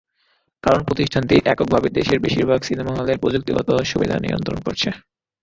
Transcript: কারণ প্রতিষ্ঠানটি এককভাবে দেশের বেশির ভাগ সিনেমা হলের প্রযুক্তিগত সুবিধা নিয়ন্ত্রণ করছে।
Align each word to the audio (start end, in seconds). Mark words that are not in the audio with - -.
কারণ 0.63 0.81
প্রতিষ্ঠানটি 0.83 1.35
এককভাবে 1.45 1.87
দেশের 1.97 2.19
বেশির 2.23 2.45
ভাগ 2.49 2.59
সিনেমা 2.63 2.93
হলের 2.93 3.21
প্রযুক্তিগত 3.23 3.69
সুবিধা 3.91 4.15
নিয়ন্ত্রণ 4.19 4.57
করছে। 4.65 4.89